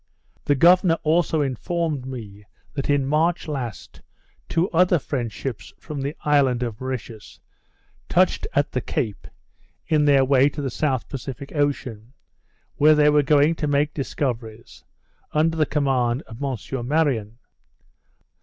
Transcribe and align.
The 0.45 0.55
governor 0.55 0.97
also 1.03 1.41
informed 1.41 2.07
me, 2.07 2.43
that 2.73 2.89
in 2.89 3.05
March 3.05 3.47
last, 3.47 4.01
two 4.49 4.67
other 4.71 4.97
French 4.97 5.31
ships 5.31 5.73
from 5.77 6.01
the 6.01 6.15
island 6.21 6.63
of 6.63 6.81
Mauritius, 6.81 7.39
touched 8.09 8.47
at 8.53 8.71
the 8.71 8.81
Cape 8.81 9.27
in 9.85 10.05
their 10.05 10.25
way 10.25 10.49
to 10.49 10.59
the 10.63 10.71
South 10.71 11.07
Pacific 11.07 11.51
Ocean; 11.53 12.13
where 12.77 12.95
they 12.95 13.11
were 13.11 13.21
going 13.21 13.53
to 13.53 13.67
make 13.67 13.93
discoveries, 13.93 14.83
under 15.33 15.55
the 15.55 15.67
command 15.67 16.23
of 16.23 16.41
M. 16.41 16.87
Marion. 16.87 17.37